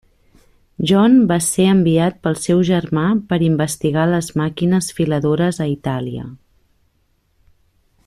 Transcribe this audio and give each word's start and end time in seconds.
John 0.91 1.17
va 1.31 1.37
ser 1.47 1.67
enviat 1.73 2.17
pel 2.23 2.39
seu 2.47 2.63
germà 2.71 3.05
per 3.33 3.39
investigar 3.49 4.09
les 4.15 4.33
màquines 4.43 4.91
filadores 5.01 5.63
a 5.67 5.73
Itàlia. 5.77 6.29